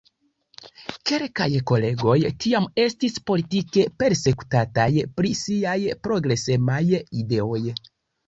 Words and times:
Kelkaj 1.09 1.47
kolegoj 1.71 2.15
tiam 2.45 2.65
estis 2.85 3.19
politike 3.31 3.85
persekutataj 4.03 4.87
pri 5.19 5.33
siaj 5.43 5.77
progresemaj 6.09 6.81
ideoj. 7.23 7.63